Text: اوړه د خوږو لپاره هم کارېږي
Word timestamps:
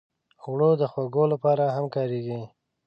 اوړه 0.43 0.69
د 0.81 0.83
خوږو 0.91 1.23
لپاره 1.33 1.65
هم 1.75 1.85
کارېږي 1.95 2.41